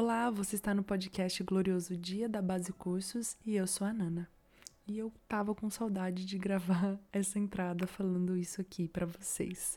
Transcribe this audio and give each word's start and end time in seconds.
Olá, 0.00 0.30
você 0.30 0.54
está 0.54 0.72
no 0.72 0.84
podcast 0.84 1.42
Glorioso 1.42 1.96
Dia 1.96 2.28
da 2.28 2.40
Base 2.40 2.72
Cursos 2.72 3.36
e 3.44 3.56
eu 3.56 3.66
sou 3.66 3.84
a 3.84 3.92
Nana. 3.92 4.28
E 4.86 4.96
eu 4.96 5.12
tava 5.26 5.56
com 5.56 5.68
saudade 5.68 6.24
de 6.24 6.38
gravar 6.38 6.96
essa 7.12 7.36
entrada 7.36 7.84
falando 7.84 8.36
isso 8.36 8.60
aqui 8.60 8.86
para 8.86 9.04
vocês. 9.04 9.76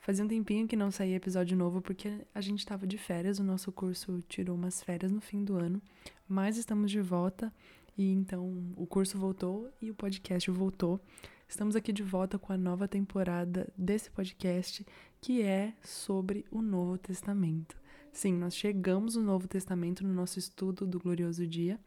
Fazia 0.00 0.24
um 0.24 0.26
tempinho 0.26 0.66
que 0.66 0.74
não 0.74 0.90
saía 0.90 1.14
episódio 1.14 1.56
novo 1.56 1.80
porque 1.80 2.26
a 2.34 2.40
gente 2.40 2.58
estava 2.58 2.88
de 2.88 2.98
férias, 2.98 3.38
o 3.38 3.44
nosso 3.44 3.70
curso 3.70 4.20
tirou 4.28 4.56
umas 4.56 4.82
férias 4.82 5.12
no 5.12 5.20
fim 5.20 5.44
do 5.44 5.54
ano, 5.54 5.80
mas 6.26 6.56
estamos 6.56 6.90
de 6.90 7.00
volta 7.00 7.54
e 7.96 8.10
então 8.12 8.74
o 8.76 8.84
curso 8.84 9.16
voltou 9.16 9.70
e 9.80 9.92
o 9.92 9.94
podcast 9.94 10.50
voltou. 10.50 11.00
Estamos 11.48 11.76
aqui 11.76 11.92
de 11.92 12.02
volta 12.02 12.36
com 12.36 12.52
a 12.52 12.58
nova 12.58 12.88
temporada 12.88 13.72
desse 13.78 14.10
podcast 14.10 14.84
que 15.20 15.40
é 15.40 15.72
sobre 15.84 16.44
o 16.50 16.60
Novo 16.60 16.98
Testamento. 16.98 17.80
Sim, 18.12 18.34
nós 18.34 18.54
chegamos 18.54 19.16
no 19.16 19.22
Novo 19.22 19.48
Testamento 19.48 20.04
no 20.06 20.12
nosso 20.12 20.38
estudo 20.38 20.86
do 20.86 21.00
Glorioso 21.00 21.46
Dia. 21.46 21.80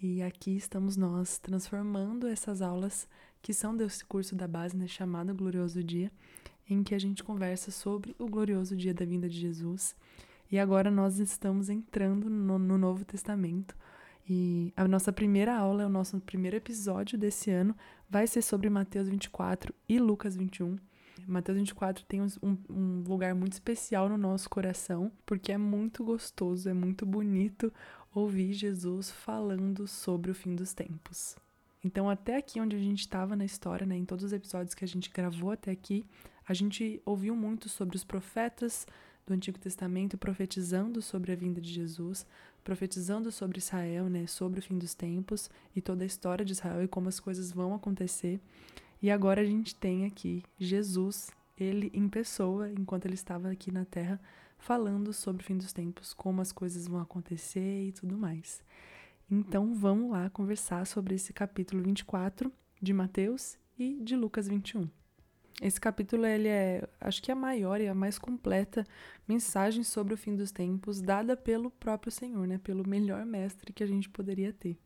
E 0.00 0.22
aqui 0.22 0.56
estamos 0.56 0.96
nós 0.96 1.38
transformando 1.38 2.26
essas 2.26 2.62
aulas 2.62 3.06
que 3.42 3.52
são 3.52 3.76
desse 3.76 4.02
curso 4.04 4.34
da 4.34 4.48
base, 4.48 4.74
né, 4.74 4.88
chamado 4.88 5.34
Glorioso 5.34 5.84
Dia, 5.84 6.10
em 6.68 6.82
que 6.82 6.94
a 6.94 6.98
gente 6.98 7.22
conversa 7.22 7.70
sobre 7.70 8.16
o 8.18 8.26
glorioso 8.26 8.74
dia 8.74 8.94
da 8.94 9.04
vinda 9.04 9.28
de 9.28 9.38
Jesus. 9.38 9.94
E 10.50 10.58
agora 10.58 10.90
nós 10.90 11.18
estamos 11.18 11.68
entrando 11.68 12.30
no, 12.30 12.58
no 12.58 12.78
Novo 12.78 13.04
Testamento. 13.04 13.76
E 14.26 14.72
a 14.74 14.88
nossa 14.88 15.12
primeira 15.12 15.54
aula, 15.54 15.86
o 15.86 15.90
nosso 15.90 16.18
primeiro 16.20 16.56
episódio 16.56 17.18
desse 17.18 17.50
ano, 17.50 17.76
vai 18.08 18.26
ser 18.26 18.40
sobre 18.40 18.70
Mateus 18.70 19.08
24 19.08 19.74
e 19.86 19.98
Lucas 19.98 20.34
21. 20.34 20.78
Mateus 21.26 21.58
24 21.58 22.04
tem 22.04 22.22
um, 22.22 22.28
um, 22.68 23.02
lugar 23.06 23.34
muito 23.34 23.52
especial 23.52 24.08
no 24.08 24.16
nosso 24.16 24.48
coração, 24.48 25.10
porque 25.24 25.52
é 25.52 25.58
muito 25.58 26.04
gostoso, 26.04 26.68
é 26.68 26.74
muito 26.74 27.04
bonito 27.06 27.72
ouvir 28.14 28.52
Jesus 28.52 29.10
falando 29.10 29.86
sobre 29.86 30.30
o 30.30 30.34
fim 30.34 30.54
dos 30.54 30.72
tempos. 30.72 31.36
Então, 31.82 32.10
até 32.10 32.36
aqui 32.36 32.60
onde 32.60 32.76
a 32.76 32.78
gente 32.78 33.00
estava 33.00 33.34
na 33.34 33.44
história, 33.44 33.86
né, 33.86 33.96
em 33.96 34.04
todos 34.04 34.24
os 34.24 34.32
episódios 34.32 34.74
que 34.74 34.84
a 34.84 34.88
gente 34.88 35.10
gravou 35.10 35.50
até 35.50 35.70
aqui, 35.70 36.04
a 36.46 36.52
gente 36.52 37.00
ouviu 37.04 37.34
muito 37.34 37.68
sobre 37.68 37.96
os 37.96 38.04
profetas 38.04 38.86
do 39.26 39.32
Antigo 39.32 39.58
Testamento 39.58 40.18
profetizando 40.18 41.00
sobre 41.00 41.32
a 41.32 41.36
vinda 41.36 41.60
de 41.60 41.72
Jesus, 41.72 42.26
profetizando 42.62 43.30
sobre 43.32 43.58
Israel, 43.58 44.08
né, 44.08 44.26
sobre 44.26 44.60
o 44.60 44.62
fim 44.62 44.76
dos 44.76 44.94
tempos 44.94 45.48
e 45.74 45.80
toda 45.80 46.02
a 46.02 46.06
história 46.06 46.44
de 46.44 46.52
Israel 46.52 46.82
e 46.82 46.88
como 46.88 47.08
as 47.08 47.20
coisas 47.20 47.50
vão 47.50 47.74
acontecer. 47.74 48.40
E 49.02 49.10
agora 49.10 49.40
a 49.40 49.44
gente 49.44 49.74
tem 49.74 50.04
aqui 50.04 50.42
Jesus, 50.58 51.30
ele 51.56 51.90
em 51.94 52.08
pessoa, 52.08 52.70
enquanto 52.70 53.06
ele 53.06 53.14
estava 53.14 53.50
aqui 53.50 53.70
na 53.70 53.84
Terra, 53.84 54.20
falando 54.58 55.12
sobre 55.12 55.42
o 55.42 55.44
fim 55.44 55.56
dos 55.56 55.72
tempos, 55.72 56.12
como 56.12 56.40
as 56.40 56.52
coisas 56.52 56.86
vão 56.86 57.00
acontecer 57.00 57.88
e 57.88 57.92
tudo 57.92 58.16
mais. 58.16 58.62
Então 59.30 59.74
vamos 59.74 60.10
lá 60.10 60.28
conversar 60.28 60.86
sobre 60.86 61.14
esse 61.14 61.32
capítulo 61.32 61.82
24 61.82 62.52
de 62.80 62.92
Mateus 62.92 63.56
e 63.78 63.98
de 64.02 64.16
Lucas 64.16 64.48
21. 64.48 64.88
Esse 65.62 65.80
capítulo 65.80 66.24
ele 66.24 66.48
é, 66.48 66.88
acho 67.00 67.22
que 67.22 67.30
é 67.30 67.34
a 67.34 67.36
maior 67.36 67.80
e 67.80 67.88
a 67.88 67.94
mais 67.94 68.18
completa 68.18 68.86
mensagem 69.28 69.84
sobre 69.84 70.14
o 70.14 70.16
fim 70.16 70.34
dos 70.34 70.50
tempos 70.50 71.00
dada 71.00 71.36
pelo 71.36 71.70
próprio 71.70 72.10
Senhor, 72.10 72.46
né? 72.46 72.58
Pelo 72.58 72.88
melhor 72.88 73.26
mestre 73.26 73.72
que 73.72 73.82
a 73.82 73.86
gente 73.86 74.08
poderia 74.08 74.52
ter. 74.52 74.78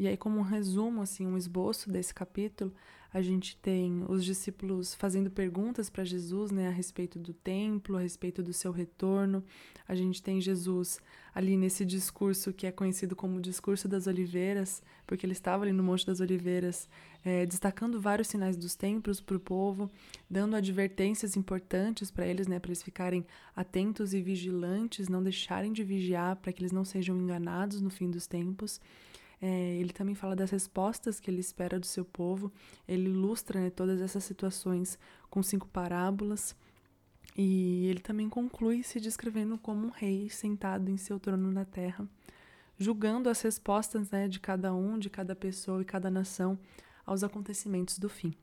E 0.00 0.08
aí, 0.08 0.16
como 0.16 0.38
um 0.38 0.42
resumo, 0.42 1.02
assim, 1.02 1.26
um 1.26 1.36
esboço 1.36 1.90
desse 1.90 2.14
capítulo, 2.14 2.72
a 3.12 3.20
gente 3.20 3.54
tem 3.58 4.02
os 4.08 4.24
discípulos 4.24 4.94
fazendo 4.94 5.30
perguntas 5.30 5.90
para 5.90 6.06
Jesus, 6.06 6.50
né, 6.50 6.68
a 6.68 6.70
respeito 6.70 7.18
do 7.18 7.34
templo, 7.34 7.98
a 7.98 8.00
respeito 8.00 8.42
do 8.42 8.54
seu 8.54 8.72
retorno. 8.72 9.44
A 9.86 9.94
gente 9.94 10.22
tem 10.22 10.40
Jesus 10.40 11.00
ali 11.34 11.54
nesse 11.54 11.84
discurso 11.84 12.50
que 12.50 12.66
é 12.66 12.72
conhecido 12.72 13.14
como 13.14 13.36
o 13.36 13.42
discurso 13.42 13.86
das 13.86 14.06
oliveiras, 14.06 14.82
porque 15.06 15.26
ele 15.26 15.34
estava 15.34 15.64
ali 15.64 15.72
no 15.72 15.82
Monte 15.82 16.06
das 16.06 16.20
Oliveiras, 16.20 16.88
é, 17.22 17.44
destacando 17.44 18.00
vários 18.00 18.28
sinais 18.28 18.56
dos 18.56 18.74
templos 18.74 19.20
para 19.20 19.36
o 19.36 19.40
povo, 19.40 19.90
dando 20.30 20.56
advertências 20.56 21.36
importantes 21.36 22.10
para 22.10 22.26
eles, 22.26 22.46
né, 22.46 22.58
para 22.58 22.70
eles 22.70 22.82
ficarem 22.82 23.26
atentos 23.54 24.14
e 24.14 24.22
vigilantes, 24.22 25.10
não 25.10 25.22
deixarem 25.22 25.74
de 25.74 25.84
vigiar 25.84 26.36
para 26.36 26.54
que 26.54 26.62
eles 26.62 26.72
não 26.72 26.86
sejam 26.86 27.18
enganados 27.18 27.82
no 27.82 27.90
fim 27.90 28.10
dos 28.10 28.26
tempos. 28.26 28.80
É, 29.40 29.76
ele 29.76 29.92
também 29.92 30.14
fala 30.14 30.36
das 30.36 30.50
respostas 30.50 31.18
que 31.18 31.30
ele 31.30 31.40
espera 31.40 31.80
do 31.80 31.86
seu 31.86 32.04
povo. 32.04 32.52
Ele 32.86 33.08
ilustra 33.08 33.60
né, 33.60 33.70
todas 33.70 34.00
essas 34.00 34.22
situações 34.24 34.98
com 35.30 35.42
cinco 35.42 35.66
parábolas. 35.68 36.54
E 37.36 37.86
ele 37.86 38.00
também 38.00 38.28
conclui 38.28 38.82
se 38.82 39.00
descrevendo 39.00 39.56
como 39.56 39.86
um 39.86 39.90
rei 39.90 40.28
sentado 40.28 40.90
em 40.90 40.96
seu 40.96 41.18
trono 41.18 41.50
na 41.50 41.64
terra, 41.64 42.06
julgando 42.76 43.28
as 43.28 43.40
respostas 43.40 44.10
né, 44.10 44.28
de 44.28 44.40
cada 44.40 44.74
um, 44.74 44.98
de 44.98 45.08
cada 45.08 45.34
pessoa 45.34 45.80
e 45.80 45.84
cada 45.84 46.10
nação 46.10 46.58
aos 47.06 47.22
acontecimentos 47.22 47.98
do 47.98 48.08
fim. 48.08 48.34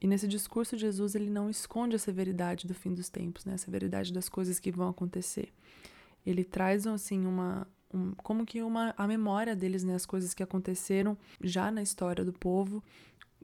E 0.00 0.06
nesse 0.06 0.28
discurso, 0.28 0.76
Jesus 0.76 1.14
ele 1.14 1.30
não 1.30 1.50
esconde 1.50 1.96
a 1.96 1.98
severidade 1.98 2.66
do 2.66 2.74
fim 2.74 2.94
dos 2.94 3.08
tempos, 3.08 3.44
né, 3.44 3.54
a 3.54 3.58
severidade 3.58 4.12
das 4.12 4.28
coisas 4.28 4.60
que 4.60 4.70
vão 4.70 4.88
acontecer. 4.88 5.52
Ele 6.24 6.44
traz 6.44 6.86
assim 6.86 7.24
uma, 7.26 7.66
um, 7.92 8.12
como 8.12 8.44
que 8.44 8.62
uma 8.62 8.94
a 8.96 9.06
memória 9.06 9.56
deles, 9.56 9.84
né, 9.84 9.94
as 9.94 10.06
coisas 10.06 10.34
que 10.34 10.42
aconteceram 10.42 11.16
já 11.42 11.70
na 11.70 11.82
história 11.82 12.24
do 12.24 12.32
povo, 12.32 12.82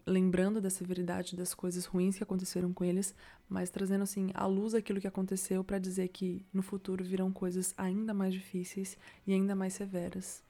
lembrando 0.07 0.61
da 0.61 0.71
severidade 0.71 1.37
das 1.37 1.55
coisas 1.55 1.87
ruins 1.87 2.17
que 2.17 2.23
aconteceram 2.23 2.73
com 2.73 2.85
eles, 2.85 3.15
mas 3.49 3.71
trazendo 3.71 4.03
assim 4.03 4.31
à 4.35 4.47
luz 4.47 4.75
aquilo 4.75 5.01
que 5.01 5.07
aconteceu 5.07 5.65
para 5.65 5.79
dizer 5.79 6.09
que 6.09 6.45
no 6.53 6.63
futuro 6.63 7.03
virão 7.03 7.33
coisas 7.33 7.73
ainda 7.77 8.13
mais 8.13 8.35
difíceis 8.35 8.99
e 9.27 9.33
ainda 9.33 9.55
mais 9.55 9.73
severas. 9.73 10.43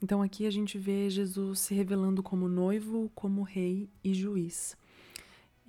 Então 0.00 0.22
aqui 0.22 0.46
a 0.46 0.50
gente 0.50 0.78
vê 0.78 1.08
Jesus 1.08 1.60
se 1.60 1.74
revelando 1.74 2.22
como 2.22 2.48
noivo, 2.48 3.10
como 3.14 3.42
rei 3.42 3.88
e 4.04 4.14
juiz. 4.14 4.76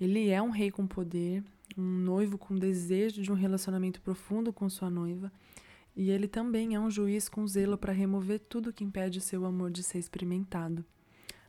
Ele 0.00 0.28
é 0.28 0.40
um 0.40 0.50
rei 0.50 0.70
com 0.70 0.86
poder, 0.86 1.42
um 1.76 1.82
noivo 1.82 2.38
com 2.38 2.54
desejo 2.54 3.20
de 3.22 3.32
um 3.32 3.34
relacionamento 3.34 4.00
profundo 4.00 4.52
com 4.52 4.68
sua 4.68 4.88
noiva 4.88 5.32
e 5.98 6.12
ele 6.12 6.28
também 6.28 6.76
é 6.76 6.80
um 6.80 6.88
juiz 6.88 7.28
com 7.28 7.44
zelo 7.44 7.76
para 7.76 7.92
remover 7.92 8.38
tudo 8.38 8.72
que 8.72 8.84
impede 8.84 9.20
seu 9.20 9.44
amor 9.44 9.68
de 9.68 9.82
ser 9.82 9.98
experimentado. 9.98 10.84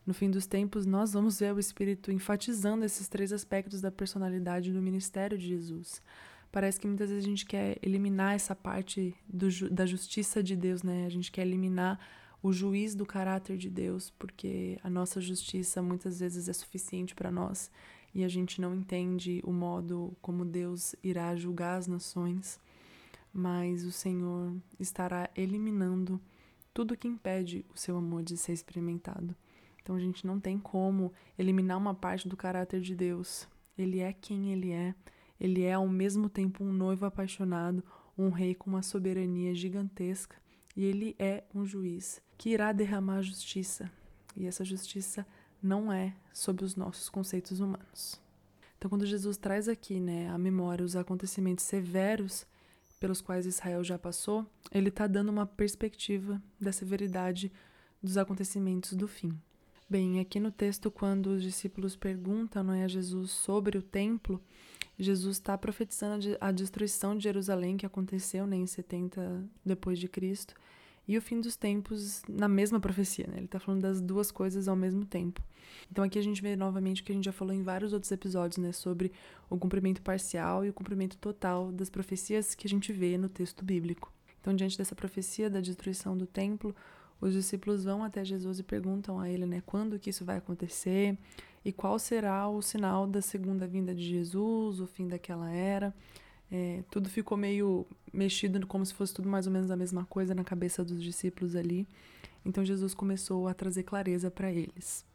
No 0.03 0.11
fim 0.11 0.27
dos 0.27 0.47
tempos, 0.47 0.87
nós 0.87 1.13
vamos 1.13 1.39
ver 1.39 1.53
o 1.53 1.59
Espírito 1.59 2.11
enfatizando 2.11 2.83
esses 2.83 3.07
três 3.07 3.31
aspectos 3.31 3.79
da 3.79 3.91
personalidade 3.91 4.73
do 4.73 4.81
ministério 4.81 5.37
de 5.37 5.47
Jesus. 5.47 6.01
Parece 6.51 6.79
que 6.79 6.87
muitas 6.87 7.11
vezes 7.11 7.23
a 7.23 7.27
gente 7.27 7.45
quer 7.45 7.77
eliminar 7.83 8.33
essa 8.33 8.55
parte 8.55 9.15
do, 9.27 9.47
da 9.69 9.85
justiça 9.85 10.41
de 10.41 10.55
Deus, 10.55 10.81
né? 10.81 11.05
A 11.05 11.09
gente 11.09 11.31
quer 11.31 11.43
eliminar 11.45 11.99
o 12.41 12.51
juiz 12.51 12.95
do 12.95 13.05
caráter 13.05 13.55
de 13.55 13.69
Deus, 13.69 14.09
porque 14.17 14.79
a 14.81 14.89
nossa 14.89 15.21
justiça 15.21 15.79
muitas 15.79 16.19
vezes 16.21 16.49
é 16.49 16.53
suficiente 16.53 17.13
para 17.13 17.29
nós 17.29 17.69
e 18.15 18.23
a 18.23 18.27
gente 18.27 18.59
não 18.59 18.73
entende 18.73 19.41
o 19.43 19.53
modo 19.53 20.17
como 20.23 20.43
Deus 20.43 20.95
irá 21.03 21.35
julgar 21.35 21.77
as 21.77 21.85
nações 21.85 22.59
mas 23.33 23.83
o 23.83 23.91
Senhor 23.91 24.55
estará 24.79 25.29
eliminando 25.35 26.19
tudo 26.73 26.97
que 26.97 27.07
impede 27.07 27.65
o 27.73 27.77
seu 27.77 27.97
amor 27.97 28.23
de 28.23 28.37
ser 28.37 28.53
experimentado. 28.53 29.35
Então 29.81 29.95
a 29.95 29.99
gente 29.99 30.25
não 30.25 30.39
tem 30.39 30.57
como 30.57 31.11
eliminar 31.37 31.77
uma 31.77 31.93
parte 31.93 32.27
do 32.27 32.37
caráter 32.37 32.81
de 32.81 32.95
Deus. 32.95 33.47
Ele 33.77 33.99
é 33.99 34.13
quem 34.13 34.51
ele 34.51 34.71
é. 34.71 34.93
Ele 35.39 35.63
é 35.63 35.73
ao 35.73 35.87
mesmo 35.87 36.29
tempo 36.29 36.63
um 36.63 36.71
noivo 36.71 37.05
apaixonado, 37.05 37.83
um 38.17 38.29
rei 38.29 38.53
com 38.53 38.69
uma 38.69 38.81
soberania 38.81 39.55
gigantesca, 39.55 40.35
e 40.75 40.83
ele 40.83 41.15
é 41.17 41.43
um 41.55 41.65
juiz 41.65 42.21
que 42.37 42.49
irá 42.49 42.71
derramar 42.71 43.21
justiça. 43.21 43.89
E 44.35 44.45
essa 44.45 44.65
justiça 44.65 45.25
não 45.61 45.91
é 45.91 46.13
sob 46.33 46.63
os 46.63 46.75
nossos 46.75 47.09
conceitos 47.09 47.59
humanos. 47.59 48.21
Então, 48.77 48.89
quando 48.89 49.05
Jesus 49.05 49.37
traz 49.37 49.67
aqui, 49.67 49.99
né, 49.99 50.29
a 50.29 50.37
memória 50.37 50.85
os 50.85 50.95
acontecimentos 50.95 51.65
severos 51.65 52.45
pelos 52.99 53.21
quais 53.21 53.45
Israel 53.45 53.83
já 53.83 53.97
passou, 53.97 54.45
ele 54.71 54.89
está 54.89 55.07
dando 55.07 55.29
uma 55.29 55.45
perspectiva 55.45 56.41
da 56.59 56.71
severidade 56.71 57.51
dos 58.01 58.17
acontecimentos 58.17 58.93
do 58.93 59.07
fim. 59.07 59.39
Bem, 59.89 60.19
aqui 60.19 60.39
no 60.39 60.51
texto, 60.51 60.91
quando 60.91 61.27
os 61.27 61.41
discípulos 61.41 61.95
perguntam 61.95 62.63
não 62.63 62.73
é, 62.73 62.83
a 62.83 62.87
Jesus 62.87 63.31
sobre 63.31 63.77
o 63.77 63.81
templo, 63.81 64.41
Jesus 64.97 65.37
está 65.37 65.57
profetizando 65.57 66.37
a 66.39 66.51
destruição 66.51 67.17
de 67.17 67.23
Jerusalém 67.23 67.77
que 67.77 67.85
aconteceu 67.85 68.45
né, 68.45 68.57
em 68.57 68.67
70 68.67 69.43
depois 69.65 69.97
de 69.97 70.07
Cristo 70.07 70.53
e 71.09 71.17
o 71.17 71.21
fim 71.23 71.41
dos 71.41 71.55
tempos 71.55 72.21
na 72.29 72.47
mesma 72.47 72.79
profecia. 72.79 73.25
Né? 73.27 73.37
Ele 73.37 73.45
está 73.45 73.59
falando 73.59 73.81
das 73.81 73.99
duas 73.99 74.29
coisas 74.29 74.67
ao 74.67 74.75
mesmo 74.75 75.03
tempo. 75.03 75.41
Então 75.91 76.03
aqui 76.03 76.19
a 76.19 76.21
gente 76.21 76.39
vê 76.39 76.55
novamente 76.55 77.01
o 77.01 77.03
que 77.03 77.11
a 77.11 77.15
gente 77.15 77.25
já 77.25 77.31
falou 77.31 77.51
em 77.51 77.63
vários 77.63 77.93
outros 77.93 78.11
episódios, 78.11 78.59
né, 78.59 78.71
sobre 78.71 79.11
o 79.49 79.57
cumprimento 79.57 80.03
parcial 80.03 80.63
e 80.63 80.69
o 80.69 80.73
cumprimento 80.73 81.17
total 81.17 81.71
das 81.71 81.89
profecias 81.89 82.53
que 82.53 82.67
a 82.67 82.69
gente 82.69 82.93
vê 82.93 83.17
no 83.17 83.27
texto 83.27 83.65
bíblico. 83.65 84.13
Então, 84.39 84.55
diante 84.55 84.77
dessa 84.77 84.93
profecia 84.93 85.49
da 85.49 85.59
destruição 85.59 86.15
do 86.15 86.27
templo, 86.27 86.75
os 87.19 87.33
discípulos 87.33 87.83
vão 87.83 88.03
até 88.03 88.23
Jesus 88.23 88.59
e 88.59 88.63
perguntam 88.63 89.19
a 89.19 89.27
ele, 89.27 89.47
né, 89.47 89.63
quando 89.65 89.97
que 89.97 90.11
isso 90.11 90.23
vai 90.23 90.37
acontecer 90.37 91.17
e 91.65 91.71
qual 91.71 91.97
será 91.97 92.47
o 92.47 92.61
sinal 92.61 93.07
da 93.07 93.19
segunda 93.21 93.65
vinda 93.65 93.95
de 93.95 94.03
Jesus, 94.03 94.79
o 94.79 94.85
fim 94.85 95.07
daquela 95.07 95.49
era. 95.49 95.91
É, 96.51 96.83
tudo 96.89 97.09
ficou 97.09 97.37
meio 97.37 97.85
mexido, 98.11 98.65
como 98.65 98.85
se 98.85 98.93
fosse 98.93 99.13
tudo 99.13 99.29
mais 99.29 99.45
ou 99.45 99.53
menos 99.53 99.69
a 99.69 99.75
mesma 99.75 100.05
coisa 100.05 100.33
na 100.33 100.43
cabeça 100.43 100.83
dos 100.83 101.01
discípulos 101.01 101.55
ali. 101.55 101.87
Então 102.45 102.65
Jesus 102.65 102.93
começou 102.93 103.47
a 103.47 103.53
trazer 103.53 103.83
clareza 103.83 104.31
para 104.31 104.51
eles. 104.51 105.05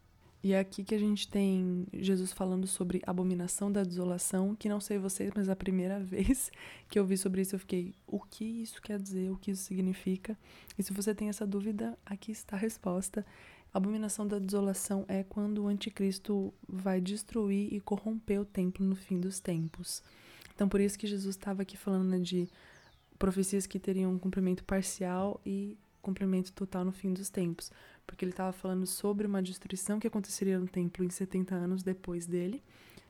E 0.45 0.53
é 0.53 0.59
aqui 0.59 0.85
que 0.85 0.95
a 0.95 0.99
gente 0.99 1.27
tem 1.27 1.87
Jesus 1.91 2.31
falando 2.31 2.67
sobre 2.67 3.01
abominação 3.07 3.73
da 3.73 3.83
desolação, 3.83 4.55
que 4.55 4.69
não 4.69 4.79
sei 4.79 4.99
vocês, 4.99 5.33
mas 5.35 5.49
a 5.49 5.57
primeira 5.57 5.99
vez 6.05 6.53
que 6.87 6.99
eu 6.99 7.07
vi 7.07 7.17
sobre 7.17 7.41
isso 7.41 7.55
eu 7.55 7.59
fiquei, 7.59 7.95
o 8.07 8.21
que 8.21 8.45
isso 8.45 8.81
quer 8.83 8.99
dizer, 9.01 9.31
o 9.31 9.39
que 9.39 9.53
isso 9.53 9.63
significa? 9.63 10.37
E 10.79 10.83
se 10.83 10.93
você 10.93 11.15
tem 11.15 11.31
essa 11.31 11.47
dúvida, 11.47 11.99
aqui 12.05 12.31
está 12.31 12.57
a 12.57 12.59
resposta. 12.59 13.25
A 13.73 13.79
abominação 13.79 14.27
da 14.29 14.39
desolação 14.39 15.07
é 15.09 15.25
quando 15.25 15.65
o 15.65 15.67
anticristo 15.67 16.53
vai 16.69 17.01
destruir 17.01 17.73
e 17.73 17.81
corromper 17.81 18.39
o 18.39 18.45
templo 18.45 18.85
no 18.85 18.95
fim 18.95 19.19
dos 19.19 19.41
tempos. 19.41 20.03
Então 20.55 20.69
por 20.69 20.81
isso 20.81 20.99
que 20.99 21.07
Jesus 21.07 21.35
estava 21.37 21.63
aqui 21.63 21.77
falando 21.77 22.09
né, 22.09 22.19
de 22.19 22.49
profecias 23.19 23.67
que 23.67 23.79
teriam 23.79 24.13
um 24.13 24.19
cumprimento 24.19 24.65
parcial 24.65 25.41
e 25.45 25.77
cumprimento 26.03 26.53
total 26.53 26.85
no 26.85 26.93
fim 26.93 27.13
dos 27.13 27.31
tempos 27.31 27.71
porque 28.07 28.25
ele 28.25 28.33
estava 28.33 28.53
falando 28.53 28.87
sobre 28.87 29.27
uma 29.27 29.43
destruição 29.43 29.99
que 29.99 30.07
aconteceria 30.07 30.59
no 30.59 30.67
templo 30.67 31.05
em 31.05 31.11
70 31.11 31.55
anos 31.55 31.83
depois 31.83 32.27
dele, 32.27 32.63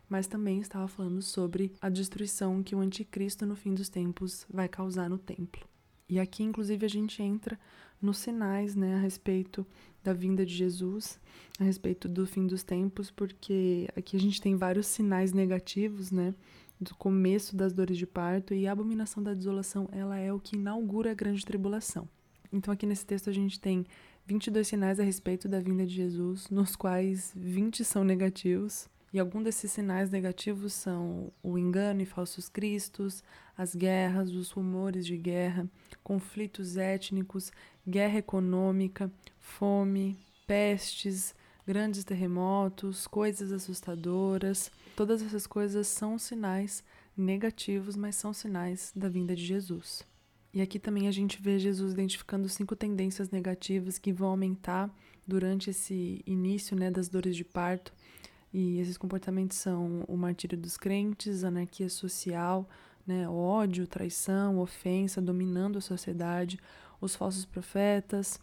mas 0.09 0.27
também 0.27 0.61
estava 0.61 0.87
falando 0.87 1.23
sobre 1.23 1.73
a 1.81 1.89
destruição 1.89 2.63
que 2.63 2.75
o 2.75 2.81
anticristo 2.81 3.47
no 3.47 3.57
fim 3.57 3.75
dos 3.75 3.89
tempos 3.89 4.47
vai 4.53 4.69
causar 4.69 5.09
no 5.09 5.19
templo. 5.19 5.67
E 6.09 6.21
aqui, 6.21 6.43
inclusive, 6.43 6.85
a 6.85 6.89
gente 6.89 7.23
entra 7.23 7.59
nos 8.01 8.19
sinais, 8.19 8.75
né, 8.75 8.97
a 8.97 8.99
respeito 8.99 9.67
da 10.03 10.13
vinda 10.13 10.45
de 10.45 10.55
Jesus, 10.55 11.19
a 11.59 11.65
respeito 11.65 12.07
do 12.07 12.27
fim 12.27 12.47
dos 12.47 12.63
tempos, 12.63 13.11
porque 13.11 13.89
aqui 13.97 14.17
a 14.17 14.21
gente 14.21 14.41
tem 14.41 14.55
vários 14.57 14.87
sinais 14.87 15.33
negativos, 15.33 16.11
né, 16.11 16.35
do 16.81 16.95
começo 16.95 17.57
das 17.57 17.73
dores 17.73 17.97
de 17.97 18.07
parto 18.07 18.55
e 18.55 18.67
a 18.67 18.73
abominação 18.73 19.23
da 19.23 19.35
desolação, 19.35 19.89
ela 19.93 20.19
é 20.19 20.33
o 20.33 20.41
que 20.41 20.57
inaugura 20.57 21.11
a 21.11 21.15
grande 21.15 21.45
tribulação. 21.45 22.09
Então 22.53 22.73
aqui 22.73 22.87
nesse 22.87 23.07
texto 23.07 23.31
a 23.31 23.33
gente 23.33 23.59
tem 23.59 23.85
22 24.27 24.67
sinais 24.67 25.01
a 25.01 25.03
respeito 25.03 25.49
da 25.49 25.61
vinda 25.61 25.85
de 25.85 25.95
Jesus, 25.95 26.49
nos 26.51 26.77
quais 26.77 27.33
20 27.37 27.85
são 27.85 28.05
negativos. 28.05 28.89
E 29.13 29.19
alguns 29.21 29.45
desses 29.45 29.71
sinais 29.71 30.11
negativos 30.11 30.73
são 30.73 31.33
o 31.43 31.57
engano 31.57 32.03
e 32.03 32.07
falsos 32.07 32.49
cristos, 32.49 33.23
as 33.57 33.75
guerras, 33.75 34.31
os 34.33 34.51
rumores 34.51 35.07
de 35.07 35.17
guerra, 35.17 35.69
conflitos 36.03 36.77
étnicos, 36.77 37.53
guerra 37.87 38.19
econômica, 38.19 39.13
fome, 39.39 40.19
pestes, 40.47 41.35
grandes 41.67 42.05
terremotos, 42.05 43.07
coisas 43.07 43.53
assustadoras. 43.53 44.71
Todas 44.97 45.23
essas 45.23 45.47
coisas 45.47 45.87
são 45.87 46.19
sinais 46.19 46.85
negativos, 47.17 47.97
mas 47.97 48.17
são 48.17 48.33
sinais 48.33 48.93
da 48.95 49.09
vinda 49.09 49.35
de 49.35 49.45
Jesus. 49.45 50.03
E 50.53 50.61
aqui 50.63 50.79
também 50.79 51.09
a 51.09 51.13
gente 51.13 51.41
vê 51.43 51.59
Jesus 51.59 51.93
identificando 51.93 52.49
cinco 52.49 52.77
tendências 52.77 53.31
negativas 53.31 53.99
que 53.99 54.13
vão 54.13 54.29
aumentar 54.29 54.89
durante 55.27 55.71
esse 55.71 56.23
início 56.27 56.77
né, 56.77 56.91
das 56.91 57.09
dores 57.09 57.35
de 57.35 57.45
parto. 57.45 57.93
E 58.53 58.79
esses 58.79 58.97
comportamentos 58.97 59.57
são 59.57 60.05
o 60.07 60.17
martírio 60.17 60.57
dos 60.57 60.77
crentes, 60.77 61.43
anarquia 61.43 61.89
social, 61.89 62.69
né, 63.05 63.29
ódio, 63.29 63.87
traição, 63.87 64.61
ofensa 64.61 65.21
dominando 65.21 65.79
a 65.79 65.81
sociedade, 65.81 66.59
os 67.01 67.17
falsos 67.17 67.45
profetas, 67.45 68.39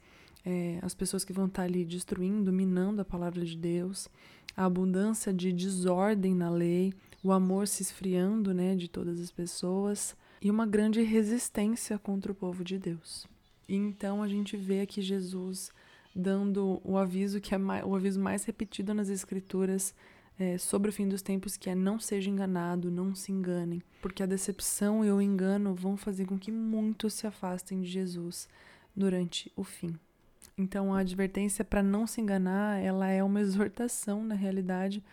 é, 0.46 0.80
as 0.82 0.94
pessoas 0.94 1.24
que 1.24 1.34
vão 1.34 1.46
estar 1.46 1.64
ali 1.64 1.86
destruindo, 1.86 2.52
minando 2.52 3.02
a 3.02 3.06
palavra 3.06 3.46
de 3.46 3.56
Deus, 3.56 4.08
a 4.56 4.66
abundância 4.66 5.34
de 5.34 5.52
desordem 5.52 6.36
na 6.36 6.50
lei, 6.50 6.94
o 7.24 7.32
amor 7.32 7.68
se 7.68 7.84
esfriando 7.84 8.54
né, 8.54 8.76
de 8.76 8.88
todas 8.88 9.20
as 9.20 9.32
pessoas, 9.32 10.16
e 10.42 10.50
uma 10.50 10.66
grande 10.66 11.02
resistência 11.04 12.00
contra 12.00 12.32
o 12.32 12.36
povo 12.36 12.64
de 12.64 12.80
Deus. 12.80 13.28
E 13.70 13.76
então 13.76 14.24
a 14.24 14.28
gente 14.28 14.58
vê 14.58 14.82
aqui 14.82 15.02
Jesus 15.02 15.72
dando 16.16 16.82
o 16.84 16.98
aviso 16.98 17.40
que 17.40 17.56
é 17.56 17.58
mais, 17.58 17.86
o 17.86 17.96
aviso 17.96 18.20
mais 18.20 18.44
repetido 18.44 18.94
nas 18.94 19.08
escrituras 19.08 19.94
é, 20.38 20.58
sobre 20.58 20.90
o 20.90 20.94
fim 20.94 21.08
dos 21.08 21.22
tempos, 21.22 21.56
que 21.56 21.70
é 21.70 21.76
não 21.76 22.00
seja 22.00 22.30
enganado, 22.30 22.90
não 22.90 23.14
se 23.14 23.32
enganem, 23.32 23.82
porque 24.02 24.24
a 24.24 24.26
decepção 24.26 25.06
e 25.06 25.12
o 25.12 25.22
engano 25.22 25.76
vão 25.76 25.96
fazer 25.96 26.26
com 26.26 26.38
que 26.38 26.52
muitos 26.52 27.14
se 27.14 27.28
afastem 27.28 27.82
de 27.82 27.88
Jesus 27.88 28.50
durante 28.96 29.52
o 29.56 29.64
fim. 29.64 29.96
Então 30.58 30.94
a 30.94 31.00
advertência 31.00 31.64
para 31.64 31.82
não 31.82 32.06
se 32.06 32.22
enganar, 32.22 32.80
ela 32.80 33.08
é 33.08 33.24
uma 33.24 33.42
exortação 33.42 34.24
na 34.24 34.36
realidade 34.36 35.04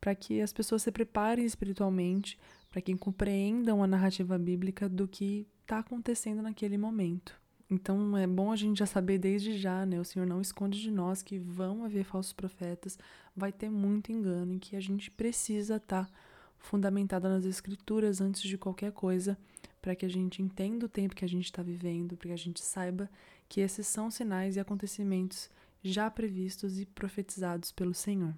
para 0.00 0.14
que 0.14 0.40
as 0.40 0.52
pessoas 0.52 0.82
se 0.82 0.92
preparem 0.92 1.44
espiritualmente 1.44 2.38
para 2.70 2.82
que 2.82 2.94
compreendam 2.96 3.82
a 3.82 3.86
narrativa 3.86 4.38
bíblica 4.38 4.88
do 4.88 5.08
que 5.08 5.46
está 5.62 5.78
acontecendo 5.78 6.42
naquele 6.42 6.76
momento. 6.76 7.38
Então 7.70 8.16
é 8.16 8.26
bom 8.26 8.50
a 8.50 8.56
gente 8.56 8.78
já 8.78 8.86
saber 8.86 9.18
desde 9.18 9.58
já, 9.58 9.84
né? 9.84 10.00
O 10.00 10.04
Senhor 10.04 10.26
não 10.26 10.40
esconde 10.40 10.80
de 10.80 10.90
nós 10.90 11.22
que 11.22 11.38
vão 11.38 11.84
haver 11.84 12.04
falsos 12.04 12.32
profetas, 12.32 12.98
vai 13.36 13.52
ter 13.52 13.68
muito 13.68 14.10
engano 14.10 14.54
e 14.54 14.58
que 14.58 14.74
a 14.74 14.80
gente 14.80 15.10
precisa 15.10 15.76
estar 15.76 16.06
tá 16.06 16.12
fundamentada 16.58 17.28
nas 17.28 17.44
escrituras 17.44 18.20
antes 18.20 18.42
de 18.42 18.56
qualquer 18.56 18.92
coisa, 18.92 19.36
para 19.80 19.94
que 19.94 20.04
a 20.04 20.08
gente 20.08 20.42
entenda 20.42 20.86
o 20.86 20.88
tempo 20.88 21.14
que 21.14 21.24
a 21.24 21.28
gente 21.28 21.46
está 21.46 21.62
vivendo, 21.62 22.16
para 22.16 22.28
que 22.28 22.34
a 22.34 22.38
gente 22.38 22.60
saiba 22.60 23.10
que 23.48 23.60
esses 23.60 23.86
são 23.86 24.10
sinais 24.10 24.56
e 24.56 24.60
acontecimentos 24.60 25.50
já 25.82 26.10
previstos 26.10 26.78
e 26.78 26.86
profetizados 26.86 27.70
pelo 27.72 27.94
Senhor. 27.94 28.34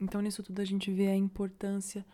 Então 0.00 0.20
nisso 0.20 0.42
tudo 0.42 0.60
a 0.60 0.64
gente 0.64 0.90
vê 0.90 1.08
a 1.08 1.16
importância 1.16 2.04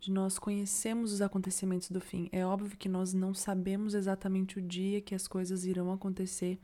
de 0.00 0.10
nós 0.10 0.38
conhecermos 0.38 1.12
os 1.12 1.22
acontecimentos 1.22 1.90
do 1.90 2.00
fim. 2.00 2.28
É 2.30 2.44
óbvio 2.44 2.76
que 2.76 2.88
nós 2.88 3.14
não 3.14 3.32
sabemos 3.32 3.94
exatamente 3.94 4.58
o 4.58 4.62
dia 4.62 5.00
que 5.00 5.14
as 5.14 5.26
coisas 5.26 5.64
irão 5.64 5.92
acontecer, 5.92 6.58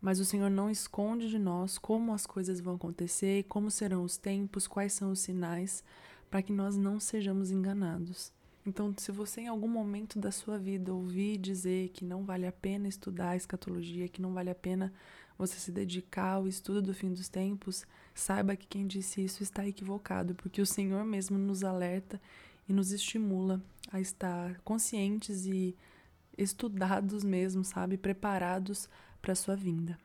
mas 0.00 0.18
o 0.18 0.24
Senhor 0.24 0.50
não 0.50 0.68
esconde 0.68 1.28
de 1.28 1.38
nós 1.38 1.78
como 1.78 2.12
as 2.12 2.26
coisas 2.26 2.60
vão 2.60 2.74
acontecer, 2.74 3.44
como 3.44 3.70
serão 3.70 4.02
os 4.02 4.16
tempos, 4.16 4.66
quais 4.66 4.92
são 4.92 5.12
os 5.12 5.20
sinais, 5.20 5.84
para 6.28 6.42
que 6.42 6.52
nós 6.52 6.76
não 6.76 6.98
sejamos 6.98 7.50
enganados. 7.50 8.32
Então, 8.66 8.94
se 8.96 9.12
você 9.12 9.42
em 9.42 9.48
algum 9.48 9.68
momento 9.68 10.18
da 10.18 10.30
sua 10.30 10.58
vida 10.58 10.92
ouvir 10.92 11.36
dizer 11.36 11.90
que 11.90 12.04
não 12.04 12.24
vale 12.24 12.46
a 12.46 12.52
pena 12.52 12.88
estudar 12.88 13.30
a 13.30 13.36
escatologia, 13.36 14.08
que 14.08 14.22
não 14.22 14.32
vale 14.32 14.48
a 14.48 14.54
pena 14.54 14.92
você 15.36 15.56
se 15.56 15.70
dedicar 15.70 16.34
ao 16.34 16.48
estudo 16.48 16.80
do 16.80 16.94
fim 16.94 17.12
dos 17.12 17.28
tempos, 17.28 17.84
saiba 18.14 18.56
que 18.56 18.66
quem 18.66 18.86
disse 18.86 19.22
isso 19.22 19.42
está 19.42 19.66
equivocado, 19.66 20.34
porque 20.34 20.62
o 20.62 20.66
Senhor 20.66 21.04
mesmo 21.04 21.36
nos 21.36 21.62
alerta 21.62 22.20
e 22.68 22.72
nos 22.72 22.90
estimula 22.90 23.62
a 23.92 24.00
estar 24.00 24.58
conscientes 24.60 25.44
e 25.44 25.76
estudados 26.38 27.22
mesmo, 27.22 27.64
sabe? 27.64 27.98
Preparados 27.98 28.88
para 29.20 29.32
a 29.32 29.36
sua 29.36 29.54
vinda. 29.56 29.98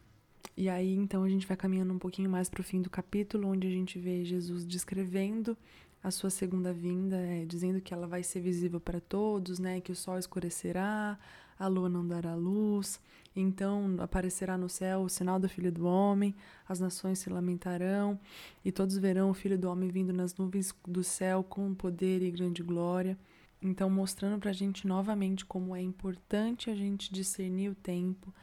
E 0.57 0.67
aí, 0.67 0.93
então, 0.93 1.23
a 1.23 1.29
gente 1.29 1.47
vai 1.47 1.55
caminhando 1.55 1.93
um 1.93 1.99
pouquinho 1.99 2.29
mais 2.29 2.49
para 2.49 2.59
o 2.59 2.63
fim 2.63 2.81
do 2.81 2.89
capítulo, 2.89 3.47
onde 3.47 3.67
a 3.67 3.71
gente 3.71 3.97
vê 3.97 4.25
Jesus 4.25 4.65
descrevendo 4.65 5.57
a 6.03 6.11
sua 6.11 6.29
segunda 6.29 6.73
vinda, 6.73 7.17
é, 7.17 7.45
dizendo 7.45 7.81
que 7.81 7.93
ela 7.93 8.07
vai 8.07 8.23
ser 8.23 8.39
visível 8.39 8.79
para 8.79 8.99
todos, 8.99 9.59
né? 9.59 9.81
Que 9.81 9.91
o 9.91 9.95
sol 9.95 10.17
escurecerá, 10.17 11.19
a 11.57 11.67
lua 11.67 11.89
não 11.89 12.07
dará 12.07 12.35
luz, 12.35 13.01
então 13.35 13.95
aparecerá 13.99 14.57
no 14.57 14.69
céu 14.69 15.01
o 15.01 15.09
sinal 15.09 15.39
do 15.39 15.49
Filho 15.49 15.71
do 15.71 15.85
Homem, 15.85 16.33
as 16.67 16.79
nações 16.79 17.19
se 17.19 17.29
lamentarão, 17.29 18.17
e 18.63 18.71
todos 18.71 18.97
verão 18.97 19.29
o 19.29 19.33
Filho 19.33 19.57
do 19.57 19.69
Homem 19.69 19.89
vindo 19.89 20.13
nas 20.13 20.35
nuvens 20.35 20.73
do 20.87 21.03
céu 21.03 21.43
com 21.43 21.73
poder 21.75 22.21
e 22.21 22.31
grande 22.31 22.63
glória. 22.63 23.17
Então, 23.61 23.89
mostrando 23.89 24.39
para 24.39 24.51
a 24.51 24.53
gente 24.53 24.87
novamente 24.87 25.45
como 25.45 25.75
é 25.75 25.81
importante 25.81 26.69
a 26.69 26.75
gente 26.75 27.11
discernir 27.11 27.69
o 27.69 27.75
tempo, 27.75 28.33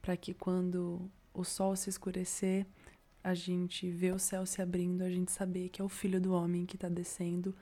para 0.00 0.16
que 0.16 0.32
quando 0.32 1.10
o 1.34 1.44
sol 1.44 1.76
se 1.76 1.90
escurecer, 1.90 2.66
a 3.22 3.34
gente 3.34 3.90
vê 3.90 4.10
o 4.10 4.18
céu 4.18 4.44
se 4.44 4.60
abrindo, 4.60 5.02
a 5.02 5.10
gente 5.10 5.30
saber 5.30 5.68
que 5.68 5.80
é 5.80 5.84
o 5.84 5.88
Filho 5.88 6.20
do 6.20 6.32
Homem 6.32 6.66
que 6.66 6.76
está 6.76 6.88
descendo, 6.88 7.54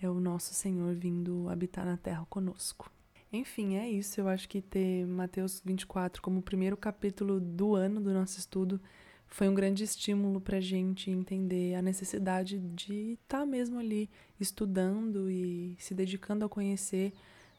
é 0.00 0.08
o 0.08 0.20
nosso 0.20 0.54
Senhor 0.54 0.94
vindo 0.94 1.48
habitar 1.48 1.84
na 1.84 1.96
terra 1.96 2.26
conosco. 2.28 2.90
Enfim, 3.32 3.76
é 3.76 3.88
isso. 3.88 4.20
Eu 4.20 4.28
acho 4.28 4.48
que 4.48 4.60
ter 4.60 5.06
Mateus 5.06 5.60
24 5.64 6.22
como 6.22 6.40
o 6.40 6.42
primeiro 6.42 6.76
capítulo 6.76 7.40
do 7.40 7.74
ano 7.74 8.00
do 8.00 8.12
nosso 8.12 8.38
estudo 8.38 8.80
foi 9.26 9.48
um 9.48 9.54
grande 9.54 9.84
estímulo 9.84 10.40
para 10.40 10.56
a 10.56 10.60
gente 10.60 11.10
entender 11.10 11.74
a 11.74 11.82
necessidade 11.82 12.58
de 12.58 13.18
estar 13.22 13.40
tá 13.40 13.46
mesmo 13.46 13.78
ali 13.78 14.08
estudando 14.40 15.30
e 15.30 15.76
se 15.78 15.94
dedicando 15.94 16.44
a 16.44 16.48
conhecer 16.48 17.12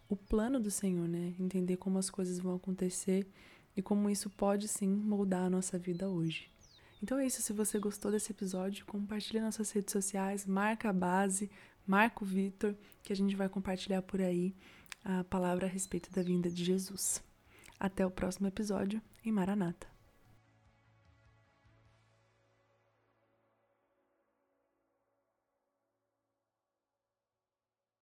o 0.10 0.16
plano 0.16 0.60
do 0.60 0.72
Senhor, 0.72 1.08
né? 1.08 1.36
Entender 1.40 1.78
como 1.78 2.00
as 2.00 2.10
coisas 2.10 2.40
vão 2.40 2.56
acontecer 2.56 3.28
e 3.78 3.82
como 3.82 4.10
isso 4.10 4.30
pode 4.32 4.68
sim 4.68 4.90
moldar 4.90 5.44
a 5.44 5.50
nossa 5.50 5.78
vida 5.78 6.10
hoje. 6.10 6.50
Então 7.02 7.18
é 7.18 7.26
isso. 7.26 7.42
Se 7.42 7.54
você 7.54 7.80
gostou 7.80 8.12
desse 8.12 8.32
episódio, 8.32 8.86
compartilhe 8.86 9.40
nas 9.40 9.56
suas 9.56 9.72
redes 9.72 9.92
sociais, 9.92 10.46
marca 10.46 10.90
a 10.90 10.94
base, 10.94 11.50
marca 11.86 12.24
o 12.24 12.28
Vitor, 12.28 12.76
que 13.04 13.14
a 13.14 13.16
gente 13.16 13.36
vai 13.36 13.50
compartilhar 13.50 14.02
por 14.02 14.22
aí 14.22 14.56
a 15.04 15.24
palavra 15.24 15.66
a 15.66 15.70
respeito 15.70 16.12
da 16.12 16.22
vinda 16.22 16.50
de 16.50 16.64
Jesus. 16.64 17.24
Até 17.80 18.06
o 18.06 18.12
próximo 18.12 18.48
episódio 18.48 19.02
em 19.26 19.32
Maranata. 19.32 19.99